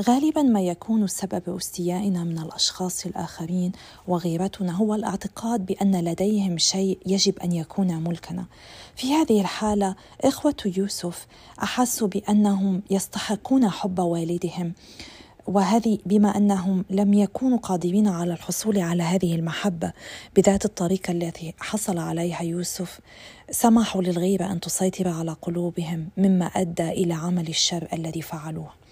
غالبا 0.00 0.42
ما 0.42 0.62
يكون 0.62 1.06
سبب 1.06 1.56
استيائنا 1.56 2.24
من 2.24 2.38
الأشخاص 2.38 3.06
الآخرين 3.06 3.72
وغيرتنا 4.08 4.72
هو 4.72 4.94
الاعتقاد 4.94 5.66
بأن 5.66 6.04
لديهم 6.04 6.58
شيء 6.58 6.98
يجب 7.06 7.38
أن 7.38 7.52
يكون 7.52 8.04
ملكنا. 8.04 8.46
في 8.96 9.14
هذه 9.14 9.40
الحالة 9.40 9.96
إخوة 10.20 10.54
يوسف 10.76 11.26
احسوا 11.62 12.08
بأنهم 12.08 12.82
يستحقون 12.90 13.68
حب 13.70 13.98
والدهم 13.98 14.72
وهذه 15.46 15.98
بما 16.06 16.36
أنهم 16.36 16.84
لم 16.90 17.14
يكونوا 17.14 17.58
قادرين 17.58 18.08
على 18.08 18.32
الحصول 18.32 18.78
على 18.78 19.02
هذه 19.02 19.34
المحبة. 19.34 19.92
بذات 20.36 20.64
الطريقة 20.64 21.10
التي 21.12 21.54
حصل 21.58 21.98
عليها 21.98 22.42
يوسف 22.42 23.00
سمحوا 23.50 24.02
للغيره 24.02 24.52
أن 24.52 24.60
تسيطر 24.60 25.08
على 25.08 25.36
قلوبهم 25.42 26.08
مما 26.16 26.46
أدى 26.46 26.88
إلى 26.88 27.14
عمل 27.14 27.48
الشر 27.48 27.88
الذي 27.92 28.22
فعلوه. 28.22 28.82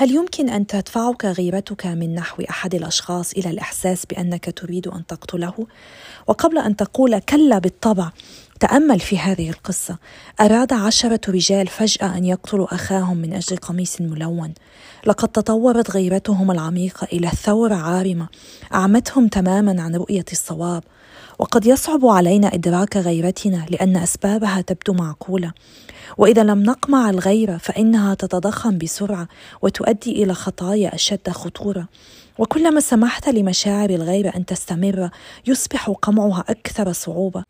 هل 0.00 0.10
يمكن 0.10 0.48
أن 0.48 0.66
تدفعك 0.66 1.24
غيرتك 1.24 1.86
من 1.86 2.14
نحو 2.14 2.42
أحد 2.50 2.74
الأشخاص 2.74 3.32
إلى 3.32 3.50
الإحساس 3.50 4.06
بأنك 4.06 4.58
تريد 4.58 4.88
أن 4.88 5.06
تقتله؟ 5.06 5.66
وقبل 6.26 6.58
أن 6.58 6.76
تقول 6.76 7.18
كلا 7.18 7.58
بالطبع 7.58 8.10
تأمل 8.60 9.00
في 9.00 9.18
هذه 9.18 9.50
القصة. 9.50 9.98
أراد 10.40 10.72
عشرة 10.72 11.20
رجال 11.28 11.66
فجأة 11.66 12.16
أن 12.16 12.24
يقتلوا 12.24 12.74
أخاهم 12.74 13.16
من 13.16 13.32
أجل 13.32 13.56
قميص 13.56 14.00
ملون. 14.00 14.54
لقد 15.06 15.28
تطورت 15.28 15.90
غيرتهم 15.90 16.50
العميقة 16.50 17.04
إلى 17.12 17.28
ثوره 17.28 17.74
عارمة. 17.74 18.28
أعمتهم 18.74 19.28
تماما 19.28 19.82
عن 19.82 19.94
رؤية 19.96 20.24
الصواب. 20.32 20.82
وقد 21.40 21.66
يصعب 21.66 22.06
علينا 22.06 22.54
إدراك 22.54 22.96
غيرتنا 22.96 23.66
لأن 23.70 23.96
أسبابها 23.96 24.60
تبدو 24.60 24.92
معقولة. 24.92 25.52
وإذا 26.18 26.42
لم 26.42 26.62
نقمع 26.62 27.10
الغيره 27.10 27.56
فإنها 27.56 28.14
تتضخم 28.14 28.78
بسرعة 28.78 29.28
وتؤدي 29.62 30.22
إلى 30.22 30.34
خطايا 30.34 30.94
أشد 30.94 31.30
خطورة. 31.30 31.88
وكلما 32.38 32.80
سمحت 32.80 33.28
لمشاعر 33.28 33.90
الغيره 33.90 34.32
أن 34.36 34.46
تستمر 34.46 35.10
يصبح 35.46 35.90
قمعها 35.90 36.44
أكثر 36.48 36.92
صعوبة. 36.92 37.44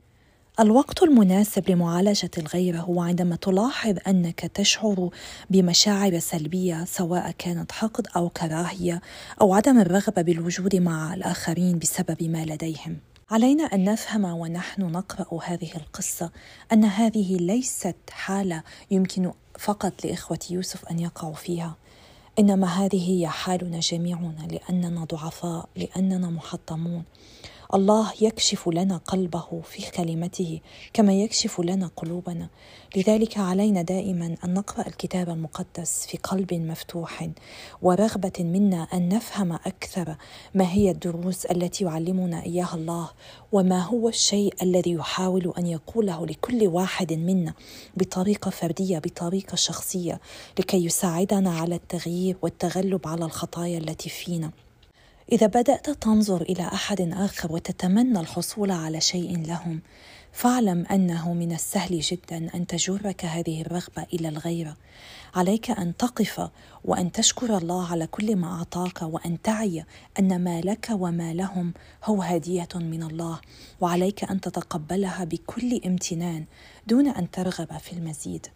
الوقت 0.61 1.03
المناسب 1.03 1.71
لمعالجة 1.71 2.31
الغيرة 2.39 2.79
هو 2.79 3.01
عندما 3.01 3.37
تلاحظ 3.37 3.97
أنك 4.09 4.41
تشعر 4.41 5.11
بمشاعر 5.51 6.19
سلبية 6.19 6.85
سواء 6.85 7.35
كانت 7.39 7.73
حقد 7.73 8.07
أو 8.17 8.29
كراهية 8.29 9.01
أو 9.41 9.55
عدم 9.55 9.79
الرغبة 9.79 10.23
بالوجود 10.23 10.77
مع 10.77 11.15
الآخرين 11.15 11.79
بسبب 11.79 12.23
ما 12.23 12.45
لديهم. 12.45 13.10
علينا 13.31 13.65
أن 13.65 13.85
نفهم 13.85 14.25
ونحن 14.25 14.83
نقرأ 14.83 15.41
هذه 15.45 15.77
القصة 15.77 16.31
أن 16.73 16.85
هذه 16.85 17.37
ليست 17.37 17.97
حالة 18.11 18.63
يمكن 18.91 19.33
فقط 19.59 20.05
لإخوة 20.05 20.39
يوسف 20.51 20.85
أن 20.85 20.99
يقعوا 20.99 21.35
فيها 21.35 21.77
إنما 22.39 22.67
هذه 22.67 23.11
هي 23.11 23.29
حالنا 23.29 23.81
جميعنا 23.81 24.49
لأننا 24.51 25.05
ضعفاء 25.05 25.69
لأننا 25.77 26.31
محطمون. 26.31 27.05
الله 27.75 28.13
يكشف 28.21 28.69
لنا 28.69 28.97
قلبه 28.97 29.61
في 29.65 29.91
كلمته 29.91 30.61
كما 30.93 31.13
يكشف 31.13 31.61
لنا 31.61 31.91
قلوبنا. 31.97 32.49
لذلك 32.97 33.39
علينا 33.39 33.83
دائما 33.83 34.37
أن 34.45 34.55
نقرأ 34.55 34.87
الكتاب 34.87 35.29
المقدس 35.29 36.07
في 36.07 36.17
قلب 36.17 36.55
مفتوح 36.55 37.29
ورغبة 37.83 38.33
منا 38.41 38.83
أن 38.83 39.09
نفهم 39.09 39.53
أكثر 39.53 40.17
ما 40.55 40.73
هي 40.73 40.91
الدروس 40.91 41.47
التي 41.47 41.85
يعلمنا 41.85 42.43
إياها 42.43 42.75
الله 42.75 43.11
وما 43.53 43.81
هو 43.81 44.09
الشيء 44.09 44.55
الذي 44.63 44.93
يحاول 44.93 45.53
أن 45.59 45.67
يقوله 45.67 46.27
لكل 46.27 46.67
واحد 46.67 47.13
منا 47.13 47.55
بطريقة 47.97 48.51
فردية 48.51 48.99
بطريقة 48.99 49.55
شخصية 49.57 50.21
لكي 50.59 50.85
يساعدنا 50.85 51.51
على 51.51 51.75
التغيير 51.75 52.37
والتغلب 52.43 53.09
على 53.09 53.25
الخطايا 53.25 53.79
التي 53.79 54.09
فينا. 54.09 54.51
إذا 55.33 55.47
بدأت 55.47 55.91
تنظر 55.91 56.43
إلى 56.43 56.63
أحد 56.63 57.01
آخر 57.01 57.53
وتتمنى 57.53 58.21
الحصول 58.21 58.71
على 58.71 59.01
شيء 59.01 59.47
لهم 59.47 59.81
فاعلم 60.33 60.87
أنه 60.87 61.33
من 61.33 61.53
السهل 61.53 62.01
جدا 62.01 62.55
أن 62.55 62.67
تجرك 62.67 63.25
هذه 63.25 63.61
الرغبة 63.61 64.07
إلى 64.13 64.29
الغيره 64.29 64.77
عليك 65.35 65.71
أن 65.71 65.97
تقف 65.97 66.51
وأن 66.85 67.13
تشكر 67.13 67.57
الله 67.57 67.93
على 67.93 68.07
كل 68.07 68.37
ما 68.37 68.53
أعطاك 68.59 69.03
وأن 69.03 69.43
تعي 69.43 69.85
أن 70.19 70.45
ما 70.45 70.61
لك 70.61 70.89
وما 70.93 71.35
لهم 71.35 71.75
هو 72.05 72.23
هدية 72.23 72.69
من 72.75 73.03
الله 73.03 73.41
وعليك 73.81 74.31
أن 74.31 74.41
تتقبلها 74.41 75.25
بكل 75.25 75.81
امتنان 75.87 76.45
دون 76.87 77.09
أن 77.09 77.31
ترغب 77.31 77.79
في 77.79 77.93
المزيد. 77.93 78.47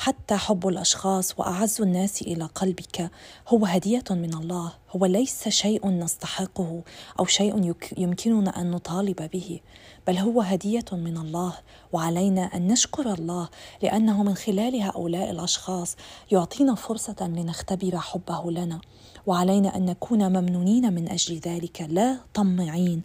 حتى 0.00 0.36
حب 0.36 0.68
الأشخاص 0.68 1.34
وأعز 1.38 1.80
الناس 1.80 2.22
إلى 2.22 2.44
قلبك 2.44 3.10
هو 3.48 3.66
هدية 3.66 4.04
من 4.10 4.34
الله 4.34 4.72
هو 4.90 5.06
ليس 5.06 5.48
شيء 5.48 5.88
نستحقه 5.88 6.82
أو 7.20 7.24
شيء 7.24 7.74
يمكننا 7.98 8.60
أن 8.60 8.70
نطالب 8.70 9.30
به 9.32 9.60
بل 10.06 10.18
هو 10.18 10.40
هدية 10.40 10.84
من 10.92 11.16
الله 11.16 11.54
وعلينا 11.92 12.42
أن 12.42 12.66
نشكر 12.66 13.12
الله 13.14 13.48
لأنه 13.82 14.22
من 14.22 14.34
خلال 14.34 14.82
هؤلاء 14.82 15.30
الأشخاص 15.30 15.96
يعطينا 16.32 16.74
فرصة 16.74 17.16
لنختبر 17.20 17.98
حبه 17.98 18.50
لنا 18.50 18.80
وعلينا 19.26 19.76
أن 19.76 19.86
نكون 19.86 20.28
ممنونين 20.28 20.92
من 20.92 21.08
أجل 21.08 21.38
ذلك 21.38 21.86
لا 21.88 22.18
طمعين 22.34 23.02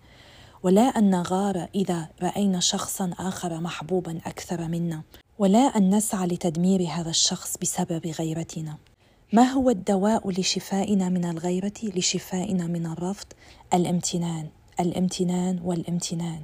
ولا 0.64 0.82
أن 0.82 1.10
نغار 1.10 1.68
إذا 1.76 2.10
رأينا 2.22 2.60
شخصا 2.60 3.12
آخر 3.20 3.60
محبوبا 3.60 4.20
أكثر 4.26 4.68
منا. 4.68 5.02
ولا 5.40 5.60
أن 5.60 5.96
نسعى 5.96 6.28
لتدمير 6.28 6.88
هذا 6.90 7.10
الشخص 7.10 7.58
بسبب 7.62 8.08
غيرتنا. 8.20 8.78
ما 9.34 9.44
هو 9.44 9.70
الدواء 9.70 10.30
لشفائنا 10.30 11.10
من 11.10 11.26
الغيرة؟ 11.26 11.74
لشفائنا 11.84 12.68
من 12.68 12.86
الرفض؟ 12.86 13.26
الامتنان. 13.74 14.48
الامتنان 14.80 15.60
والامتنان. 15.64 16.42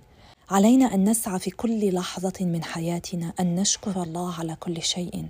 علينا 0.50 0.94
أن 0.94 1.10
نسعى 1.10 1.40
في 1.40 1.52
كل 1.52 1.94
لحظة 1.94 2.34
من 2.42 2.64
حياتنا 2.64 3.34
أن 3.40 3.56
نشكر 3.56 4.04
الله 4.04 4.34
على 4.34 4.56
كل 4.56 4.82
شيء. 4.82 5.26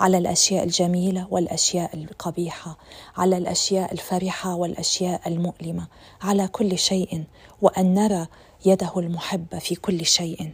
على 0.00 0.18
الأشياء 0.18 0.64
الجميلة 0.64 1.26
والأشياء 1.30 1.96
القبيحة. 1.96 2.78
على 3.16 3.36
الأشياء 3.36 3.92
الفرحة 3.92 4.54
والأشياء 4.54 5.28
المؤلمة. 5.28 5.86
على 6.22 6.48
كل 6.48 6.78
شيء. 6.78 7.24
وأن 7.62 7.94
نرى 7.94 8.26
يده 8.66 8.92
المحبة 8.96 9.58
في 9.58 9.74
كل 9.74 10.06
شيء. 10.06 10.52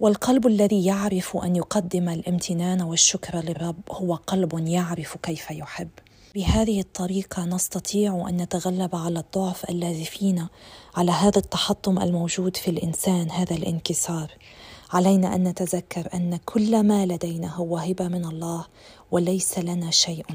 والقلب 0.00 0.46
الذي 0.46 0.84
يعرف 0.84 1.36
أن 1.36 1.56
يقدم 1.56 2.08
الامتنان 2.08 2.82
والشكر 2.82 3.38
للرب 3.40 3.80
هو 3.90 4.14
قلب 4.14 4.68
يعرف 4.68 5.16
كيف 5.22 5.50
يحب. 5.50 5.88
بهذه 6.34 6.80
الطريقة 6.80 7.44
نستطيع 7.44 8.26
أن 8.28 8.36
نتغلب 8.36 8.96
على 8.96 9.18
الضعف 9.18 9.70
الذي 9.70 10.04
فينا 10.04 10.48
على 10.96 11.10
هذا 11.10 11.38
التحطم 11.38 11.98
الموجود 11.98 12.56
في 12.56 12.70
الإنسان 12.70 13.30
هذا 13.30 13.56
الانكسار. 13.56 14.30
علينا 14.92 15.34
أن 15.34 15.44
نتذكر 15.48 16.08
أن 16.14 16.38
كل 16.44 16.82
ما 16.82 17.06
لدينا 17.06 17.54
هو 17.54 17.78
هبة 17.78 18.08
من 18.08 18.24
الله 18.24 18.66
وليس 19.10 19.58
لنا 19.58 19.90
شيء. 19.90 20.26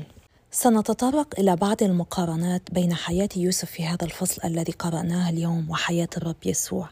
سنتطرق 0.51 1.39
إلى 1.39 1.55
بعض 1.55 1.83
المقارنات 1.83 2.61
بين 2.71 2.93
حياة 2.93 3.29
يوسف 3.35 3.71
في 3.71 3.85
هذا 3.85 4.05
الفصل 4.05 4.41
الذي 4.45 4.71
قرأناه 4.71 5.29
اليوم 5.29 5.69
وحياة 5.69 6.09
الرب 6.17 6.45
يسوع. 6.45 6.89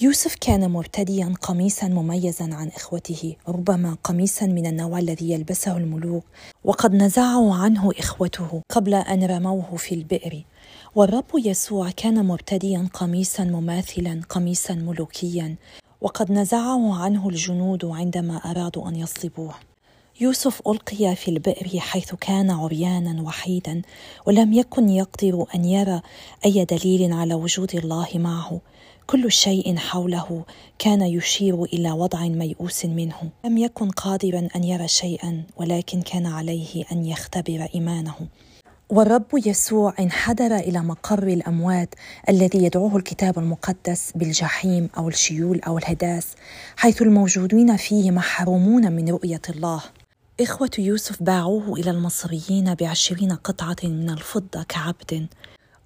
يوسف 0.00 0.34
كان 0.40 0.70
مرتديا 0.70 1.34
قميصا 1.42 1.88
مميزا 1.88 2.54
عن 2.54 2.68
إخوته 2.68 3.36
ربما 3.48 3.96
قميصا 4.04 4.46
من 4.46 4.66
النوع 4.66 4.98
الذي 4.98 5.30
يلبسه 5.30 5.76
الملوك 5.76 6.24
وقد 6.64 6.94
نزعه 6.94 7.54
عنه 7.54 7.90
إخوته 7.98 8.62
قبل 8.70 8.94
أن 8.94 9.24
رموه 9.24 9.76
في 9.76 9.94
البئر. 9.94 10.44
والرب 10.94 11.24
يسوع 11.34 11.90
كان 11.90 12.24
مرتديا 12.24 12.88
قميصا 12.94 13.44
مماثلا 13.44 14.20
قميصا 14.28 14.74
ملوكيا 14.74 15.56
وقد 16.00 16.32
نزعه 16.32 16.94
عنه 16.94 17.28
الجنود 17.28 17.84
عندما 17.84 18.36
أرادوا 18.36 18.88
أن 18.88 18.96
يصلبوه. 18.96 19.54
يوسف 20.20 20.68
ألقي 20.68 21.16
في 21.16 21.28
البئر 21.30 21.80
حيث 21.80 22.14
كان 22.14 22.50
عريانا 22.50 23.22
وحيدا 23.22 23.82
ولم 24.26 24.52
يكن 24.52 24.88
يقدر 24.88 25.46
أن 25.54 25.64
يرى 25.64 26.00
أي 26.44 26.64
دليل 26.64 27.12
على 27.12 27.34
وجود 27.34 27.74
الله 27.74 28.08
معه. 28.14 28.60
كل 29.10 29.32
شيء 29.32 29.76
حوله 29.76 30.44
كان 30.78 31.02
يشير 31.02 31.64
إلى 31.64 31.90
وضع 31.90 32.20
ميؤوس 32.20 32.84
منه. 32.84 33.30
لم 33.44 33.58
يكن 33.58 33.90
قادرا 33.90 34.48
أن 34.56 34.64
يرى 34.64 34.88
شيئا 34.88 35.42
ولكن 35.56 36.02
كان 36.02 36.26
عليه 36.26 36.84
أن 36.92 37.04
يختبر 37.04 37.68
إيمانه. 37.74 38.14
والرب 38.88 39.26
يسوع 39.46 39.94
انحدر 40.00 40.56
إلى 40.56 40.80
مقر 40.80 41.22
الأموات 41.22 41.94
الذي 42.28 42.64
يدعوه 42.64 42.96
الكتاب 42.96 43.38
المقدس 43.38 44.12
بالجحيم 44.14 44.88
أو 44.98 45.08
الشيول 45.08 45.60
أو 45.60 45.78
الهداس 45.78 46.26
حيث 46.76 47.02
الموجودين 47.02 47.76
فيه 47.76 48.10
محرومون 48.10 48.92
من 48.92 49.08
رؤية 49.08 49.42
الله. 49.48 49.82
إخوة 50.40 50.70
يوسف 50.78 51.22
باعوه 51.22 51.78
إلى 51.78 51.90
المصريين 51.90 52.74
بعشرين 52.74 53.32
قطعة 53.32 53.76
من 53.84 54.10
الفضة 54.10 54.62
كعبد. 54.62 55.26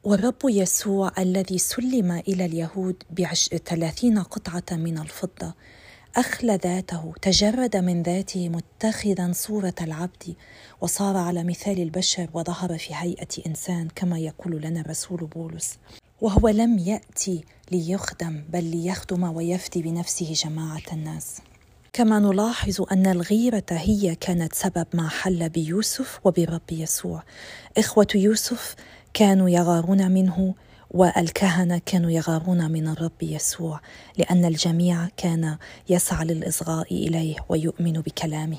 والرب 0.05 0.35
يسوع 0.45 1.13
الذي 1.19 1.59
سلم 1.59 2.13
إلى 2.13 2.45
اليهود 2.45 3.03
بثلاثين 3.11 4.19
قطعة 4.19 4.77
من 4.77 4.99
الفضة 4.99 5.55
أخلى 6.17 6.59
ذاته 6.63 7.13
تجرد 7.23 7.77
من 7.77 8.03
ذاته 8.03 8.49
متخذا 8.49 9.33
صورة 9.33 9.75
العبد 9.81 10.35
وصار 10.81 11.17
على 11.17 11.45
مثال 11.45 11.83
البشر 11.83 12.29
وظهر 12.35 12.79
في 12.79 12.95
هيئة 12.95 13.47
إنسان 13.47 13.89
كما 13.95 14.19
يقول 14.19 14.63
لنا 14.63 14.81
الرسول 14.81 15.27
بولس. 15.27 15.79
وهو 16.21 16.49
لم 16.49 16.79
يأتي 16.79 17.45
ليخدم 17.73 18.45
بل 18.49 18.65
ليخدم 18.65 19.23
ويفدي 19.37 19.83
بنفسه 19.83 20.33
جماعة 20.33 20.83
الناس. 20.93 21.37
كما 21.93 22.19
نلاحظ 22.19 22.85
أن 22.93 23.07
الغيرة 23.07 23.65
هي 23.71 24.15
كانت 24.15 24.53
سبب 24.53 24.87
ما 24.95 25.09
حل 25.09 25.49
بيوسف 25.49 26.21
وبرب 26.25 26.73
يسوع. 26.73 27.23
إخوة 27.79 28.07
يوسف 28.15 28.75
كانوا 29.15 29.49
يغارون 29.49 30.11
منه 30.11 30.55
والكهنة 30.91 31.81
كانوا 31.87 32.11
يغارون 32.11 32.71
من 32.71 32.89
الرب 32.89 33.23
يسوع 33.23 33.81
لأن 34.19 34.45
الجميع 34.45 35.09
كان 35.17 35.57
يسعى 35.89 36.25
للإصغاء 36.25 36.95
إليه 36.95 37.37
ويؤمن 37.49 37.93
بكلامه. 37.93 38.59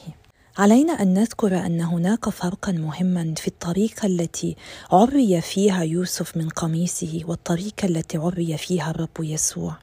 علينا 0.57 0.93
أن 0.93 1.13
نذكر 1.13 1.65
أن 1.65 1.81
هناك 1.81 2.29
فرقا 2.29 2.71
مهما 2.71 3.33
في 3.37 3.47
الطريقة 3.47 4.05
التي 4.05 4.55
عري 4.91 5.41
فيها 5.41 5.83
يوسف 5.83 6.37
من 6.37 6.49
قميصه 6.49 7.21
والطريقة 7.25 7.85
التي 7.85 8.17
عري 8.17 8.57
فيها 8.57 8.91
الرب 8.91 9.17
يسوع. 9.19 9.77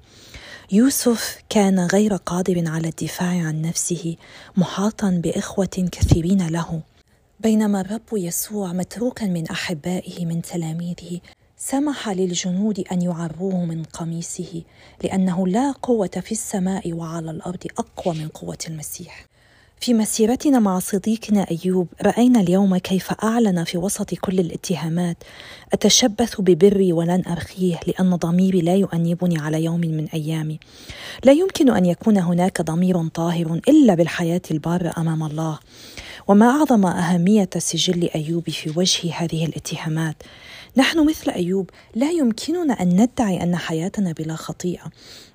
يوسف 0.72 1.42
كان 1.48 1.80
غير 1.80 2.16
قادر 2.16 2.62
على 2.66 2.88
الدفاع 2.88 3.46
عن 3.46 3.62
نفسه 3.62 4.16
محاطا 4.56 5.11
بإخوة 5.11 5.88
كثيرين 5.92 6.46
له. 6.46 6.83
بينما 7.42 7.81
الرب 7.81 8.03
يسوع 8.12 8.72
متروكا 8.72 9.26
من 9.26 9.46
أحبائه 9.46 10.26
من 10.26 10.42
تلاميذه 10.42 11.20
سمح 11.57 12.09
للجنود 12.09 12.85
أن 12.92 13.03
يعروه 13.03 13.64
من 13.64 13.83
قميصه 13.83 14.62
لأنه 15.05 15.46
لا 15.48 15.72
قوة 15.72 16.11
في 16.22 16.33
السماء 16.33 16.92
وعلى 16.92 17.31
الأرض 17.31 17.66
أقوى 17.79 18.14
من 18.18 18.29
قوة 18.29 18.59
المسيح. 18.68 19.26
في 19.81 19.94
مسيرتنا 19.94 20.59
مع 20.59 20.79
صديقنا 20.79 21.46
أيوب 21.50 21.87
رأينا 22.03 22.40
اليوم 22.40 22.76
كيف 22.76 23.12
أعلن 23.24 23.64
في 23.64 23.79
وسط 23.79 24.14
كل 24.14 24.40
الاتهامات 24.40 25.16
أتشبث 25.72 26.40
ببري 26.40 26.92
ولن 26.92 27.22
أرخيه 27.26 27.81
لأن 27.87 28.16
ضميري 28.16 28.61
لا 28.61 28.74
يؤنبني 28.74 29.38
على 29.38 29.64
يوم 29.64 29.81
من 29.81 30.09
أيامي. 30.14 30.61
لا 31.24 31.33
يمكن 31.33 31.70
أن 31.70 31.87
يكون 31.87 32.18
هناك 32.18 32.62
ضمير 32.62 33.09
طاهر 33.09 33.61
إلا 33.68 33.94
بالحياة 33.94 34.42
البارة 34.50 34.94
أمام 34.98 35.22
الله. 35.22 35.59
وما 36.30 36.46
أعظم 36.46 36.86
أهمية 36.86 37.48
سجل 37.58 38.10
أيوب 38.14 38.50
في 38.50 38.72
وجه 38.76 39.14
هذه 39.14 39.46
الاتهامات. 39.46 40.16
نحن 40.76 41.06
مثل 41.06 41.30
أيوب 41.30 41.70
لا 41.94 42.10
يمكننا 42.10 42.72
أن 42.82 42.88
ندعي 42.88 43.42
أن 43.42 43.56
حياتنا 43.56 44.12
بلا 44.12 44.36
خطيئة 44.36 44.84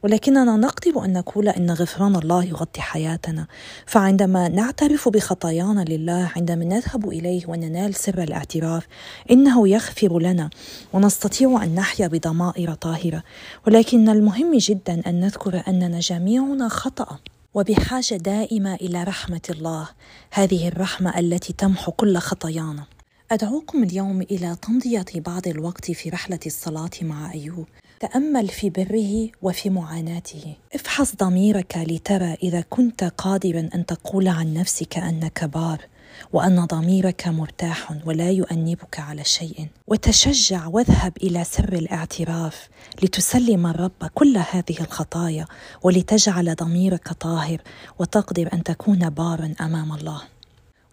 ولكننا 0.04 0.58
نقدر 0.58 1.06
أن 1.06 1.14
نقول 1.14 1.50
إن 1.50 1.72
غفران 1.72 2.16
الله 2.16 2.44
يغطي 2.44 2.82
حياتنا. 2.82 3.48
فعندما 3.86 4.48
نعترف 4.48 5.10
بخطايانا 5.10 5.86
لله 5.90 6.32
عندما 6.36 6.66
نذهب 6.66 7.10
إليه 7.10 7.48
وننال 7.48 7.96
سر 7.96 8.24
الاعتراف 8.24 8.88
إنه 9.32 9.68
يغفر 9.68 10.20
لنا 10.20 10.50
ونستطيع 10.94 11.64
أن 11.64 11.76
نحيا 11.76 12.08
بضمائر 12.08 12.74
طاهرة. 12.74 13.24
ولكن 13.68 14.10
المهم 14.10 14.58
جدا 14.58 15.02
أن 15.08 15.20
نذكر 15.20 15.64
أننا 15.68 16.00
جميعنا 16.00 16.68
خطأ. 16.70 17.20
وبحاجة 17.56 18.16
دائمة 18.16 18.76
إلى 18.76 19.04
رحمة 19.04 19.42
الله. 19.50 19.90
هذه 20.32 20.68
الرحمة 20.68 21.20
التي 21.20 21.54
تمحو 21.54 21.92
كل 21.92 22.18
خطايانا. 22.18 22.86
أدعوكم 23.32 23.84
اليوم 23.84 24.22
إلى 24.22 24.56
تمضية 24.62 25.06
بعض 25.16 25.48
الوقت 25.48 25.92
في 25.92 26.10
رحلة 26.10 26.40
الصلاة 26.46 26.90
مع 27.02 27.34
أيوب. 27.34 27.68
تأمل 28.00 28.48
في 28.48 28.70
بره 28.70 29.30
وفي 29.42 29.70
معاناته. 29.70 30.56
افحص 30.74 31.16
ضميرك 31.16 31.78
لترى 31.78 32.34
إذا 32.44 32.62
كنت 32.70 33.04
قادرا 33.04 33.70
أن 33.76 33.86
تقول 33.86 34.28
عن 34.28 34.54
نفسك 34.54 34.98
أنك 34.98 35.44
بار. 35.44 35.88
وأن 36.34 36.66
ضميرك 36.66 37.28
مرتاح 37.28 37.92
ولا 38.06 38.32
يؤنبك 38.32 39.00
على 39.00 39.24
شيء. 39.24 39.68
وتشجع 39.88 40.68
واذهب 40.68 41.14
إلى 41.24 41.44
سر 41.44 41.74
الاعتراف 41.74 42.70
لتسلم 43.04 43.68
الرب 43.68 44.06
كل 44.14 44.38
هذه 44.38 44.80
الخطايا 44.82 45.46
ولتجعل 45.84 46.56
ضميرك 46.56 47.14
طاهر 47.14 47.62
وتقدر 48.00 48.50
أن 48.54 48.64
تكون 48.64 49.10
بارا 49.10 49.54
أمام 49.62 49.94
الله. 49.94 50.22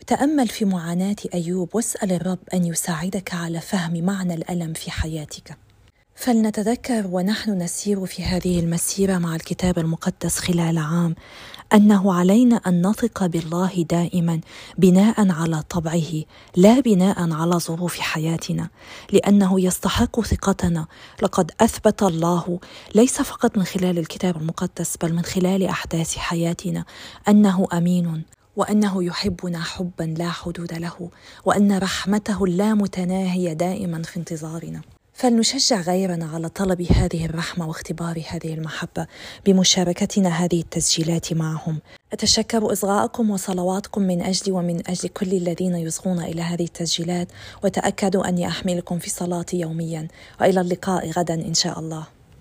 تأمل 0.06 0.48
في 0.48 0.64
معاناة 0.64 1.16
أيوب 1.35 1.74
واسأل 1.74 2.12
الرب 2.12 2.38
أن 2.54 2.64
يساعدك 2.64 3.35
على 3.35 3.61
فهم 3.61 4.04
معنى 4.04 4.35
الألم 4.35 4.72
في 4.72 4.90
حياتك. 4.90 5.56
فلنتذكر 6.14 7.06
ونحن 7.06 7.50
نسير 7.50 8.06
في 8.06 8.24
هذه 8.24 8.61
المسيرة 8.61 9.18
مع 9.18 9.37
الكتاب 9.37 9.78
المقدس 9.78 10.38
خلال 10.38 10.78
عام 10.78 11.14
أنه 11.74 12.14
علينا 12.14 12.56
أن 12.56 12.87
نثق 12.87 13.26
بالله 13.26 13.87
دائما 13.90 14.40
بناء 14.78 15.30
على 15.32 15.62
طبعه 15.62 16.12
لا 16.56 16.80
بناء 16.80 17.32
على 17.32 17.58
ظروف 17.58 17.98
حياتنا. 17.98 18.68
لأنه 19.12 19.61
يستحق 19.61 20.20
ثقتنا. 20.20 20.87
لقد 21.22 21.50
أثبت 21.61 22.02
الله 22.02 22.58
ليس 22.94 23.22
فقط 23.22 23.58
من 23.58 23.64
خلال 23.64 23.98
الكتاب 23.98 24.37
المقدس 24.37 24.96
بل 24.96 25.12
من 25.12 25.22
خلال 25.22 25.62
أحداث 25.62 26.16
حياتنا 26.16 26.85
أنه 27.28 27.66
أمين 27.72 28.22
وأنه 28.56 29.04
يحبنا 29.04 29.61
حبا 29.61 30.04
لا 30.18 30.30
حدود 30.30 30.72
له 30.72 31.11
وأن 31.44 31.78
رحمته 31.78 32.44
اللامتناهيه 32.44 33.52
دائما 33.52 34.02
في 34.02 34.16
انتظارنا. 34.16 34.80
فلنشجع 35.22 35.80
غيرنا 35.80 36.26
على 36.35 36.48
طلب 36.48 36.82
هذه 36.82 37.24
الرحمة 37.24 37.68
واختبار 37.68 38.22
هذه 38.30 38.54
المحبة 38.54 39.06
بمشاركتنا 39.46 40.28
هذه 40.28 40.61
التسجيلات 40.61 41.32
معهم. 41.32 41.78
أتشكر 42.12 42.72
إصغاءكم 42.72 43.30
وصلواتكم 43.30 44.02
من 44.02 44.22
أجلي 44.22 44.52
ومن 44.52 44.88
أجل 44.88 45.08
كل 45.08 45.32
الذين 45.32 45.74
يصغون 45.74 46.22
إلى 46.22 46.42
هذه 46.42 46.64
التسجيلات 46.64 47.28
وتاكدوا 47.64 48.28
أني 48.28 48.48
أحملكم 48.48 48.98
في 48.98 49.11
صلاتي 49.11 49.61
يوميا. 49.61 50.08
وإلى 50.40 50.61
اللقاء 50.61 51.11
غدا 51.11 51.35
إن 51.35 51.54
شاء 51.54 51.78
الله. 51.78 52.06